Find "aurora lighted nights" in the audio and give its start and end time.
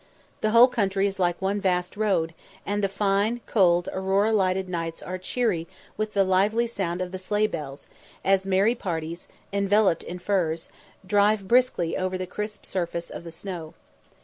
3.93-5.03